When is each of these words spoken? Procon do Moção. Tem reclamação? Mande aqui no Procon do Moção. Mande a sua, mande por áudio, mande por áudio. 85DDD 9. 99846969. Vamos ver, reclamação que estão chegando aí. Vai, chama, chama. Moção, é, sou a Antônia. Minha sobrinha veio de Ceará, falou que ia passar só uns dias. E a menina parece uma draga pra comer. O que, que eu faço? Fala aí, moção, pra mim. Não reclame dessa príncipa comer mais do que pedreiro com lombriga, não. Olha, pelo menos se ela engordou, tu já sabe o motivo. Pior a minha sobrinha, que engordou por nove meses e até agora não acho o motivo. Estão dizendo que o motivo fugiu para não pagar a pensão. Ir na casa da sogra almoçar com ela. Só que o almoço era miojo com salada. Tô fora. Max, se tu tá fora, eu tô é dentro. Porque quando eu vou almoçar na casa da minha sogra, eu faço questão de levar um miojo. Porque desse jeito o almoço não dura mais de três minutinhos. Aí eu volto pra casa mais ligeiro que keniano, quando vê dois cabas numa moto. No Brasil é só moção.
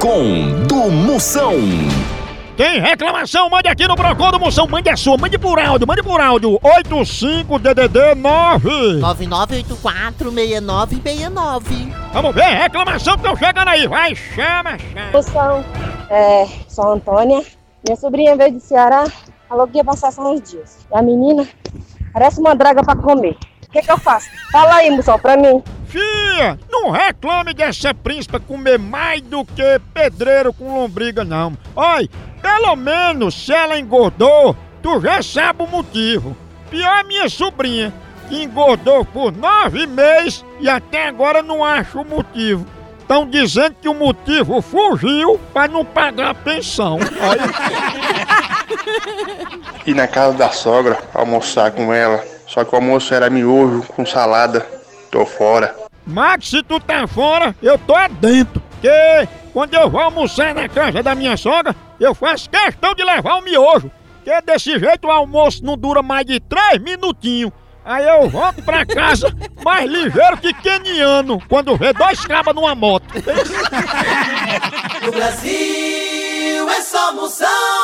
Procon 0.00 0.64
do 0.66 0.90
Moção. 0.90 1.52
Tem 2.56 2.80
reclamação? 2.80 3.50
Mande 3.50 3.68
aqui 3.68 3.86
no 3.86 3.94
Procon 3.94 4.30
do 4.30 4.40
Moção. 4.40 4.66
Mande 4.66 4.88
a 4.88 4.96
sua, 4.96 5.18
mande 5.18 5.38
por 5.38 5.60
áudio, 5.60 5.86
mande 5.86 6.02
por 6.02 6.18
áudio. 6.18 6.58
85DDD 6.62 8.14
9. 8.14 8.70
99846969. 9.02 11.94
Vamos 12.14 12.34
ver, 12.34 12.44
reclamação 12.44 13.18
que 13.18 13.20
estão 13.20 13.36
chegando 13.36 13.68
aí. 13.68 13.86
Vai, 13.86 14.14
chama, 14.14 14.78
chama. 14.78 15.10
Moção, 15.12 15.62
é, 16.08 16.46
sou 16.66 16.86
a 16.86 16.94
Antônia. 16.94 17.44
Minha 17.86 17.96
sobrinha 17.98 18.34
veio 18.36 18.52
de 18.52 18.60
Ceará, 18.60 19.04
falou 19.46 19.68
que 19.68 19.76
ia 19.76 19.84
passar 19.84 20.10
só 20.12 20.32
uns 20.32 20.50
dias. 20.50 20.78
E 20.90 20.96
a 20.96 21.02
menina 21.02 21.46
parece 22.14 22.40
uma 22.40 22.56
draga 22.56 22.82
pra 22.82 22.96
comer. 22.96 23.36
O 23.68 23.70
que, 23.70 23.82
que 23.82 23.92
eu 23.92 23.98
faço? 23.98 24.30
Fala 24.50 24.76
aí, 24.76 24.90
moção, 24.90 25.18
pra 25.18 25.36
mim. 25.36 25.62
Não 26.70 26.90
reclame 26.90 27.52
dessa 27.52 27.92
príncipa 27.94 28.40
comer 28.40 28.78
mais 28.78 29.20
do 29.20 29.44
que 29.44 29.80
pedreiro 29.92 30.52
com 30.52 30.74
lombriga, 30.74 31.24
não. 31.24 31.56
Olha, 31.74 32.08
pelo 32.40 32.76
menos 32.76 33.34
se 33.34 33.52
ela 33.52 33.78
engordou, 33.78 34.56
tu 34.82 35.00
já 35.00 35.22
sabe 35.22 35.62
o 35.62 35.66
motivo. 35.66 36.36
Pior 36.70 37.00
a 37.00 37.04
minha 37.04 37.28
sobrinha, 37.28 37.92
que 38.28 38.42
engordou 38.42 39.04
por 39.04 39.32
nove 39.32 39.86
meses 39.86 40.44
e 40.60 40.68
até 40.68 41.08
agora 41.08 41.42
não 41.42 41.64
acho 41.64 42.00
o 42.00 42.04
motivo. 42.04 42.66
Estão 43.00 43.28
dizendo 43.28 43.74
que 43.82 43.88
o 43.88 43.94
motivo 43.94 44.62
fugiu 44.62 45.38
para 45.52 45.66
não 45.66 45.84
pagar 45.84 46.30
a 46.30 46.34
pensão. 46.34 46.98
Ir 49.84 49.94
na 49.94 50.06
casa 50.06 50.36
da 50.36 50.50
sogra 50.50 50.96
almoçar 51.12 51.72
com 51.72 51.92
ela. 51.92 52.22
Só 52.46 52.64
que 52.64 52.72
o 52.72 52.76
almoço 52.76 53.12
era 53.12 53.28
miojo 53.28 53.82
com 53.94 54.06
salada. 54.06 54.64
Tô 55.10 55.26
fora. 55.26 55.79
Max, 56.10 56.48
se 56.48 56.62
tu 56.62 56.80
tá 56.80 57.06
fora, 57.06 57.54
eu 57.62 57.78
tô 57.78 57.96
é 57.96 58.08
dentro. 58.08 58.60
Porque 58.70 59.28
quando 59.52 59.74
eu 59.74 59.88
vou 59.88 60.00
almoçar 60.00 60.54
na 60.54 60.68
casa 60.68 61.02
da 61.02 61.14
minha 61.14 61.36
sogra, 61.36 61.74
eu 61.98 62.14
faço 62.14 62.50
questão 62.50 62.94
de 62.94 63.04
levar 63.04 63.36
um 63.36 63.42
miojo. 63.42 63.90
Porque 64.16 64.40
desse 64.42 64.78
jeito 64.78 65.06
o 65.06 65.10
almoço 65.10 65.64
não 65.64 65.76
dura 65.76 66.02
mais 66.02 66.26
de 66.26 66.40
três 66.40 66.78
minutinhos. 66.80 67.52
Aí 67.84 68.06
eu 68.06 68.28
volto 68.28 68.62
pra 68.62 68.84
casa 68.84 69.34
mais 69.64 69.90
ligeiro 69.90 70.36
que 70.36 70.52
keniano, 70.52 71.40
quando 71.48 71.76
vê 71.76 71.92
dois 71.92 72.24
cabas 72.26 72.54
numa 72.54 72.74
moto. 72.74 73.06
No 75.02 75.12
Brasil 75.12 76.68
é 76.68 76.82
só 76.82 77.14
moção. 77.14 77.79